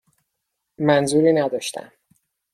[0.79, 1.91] منظوری نداشتم.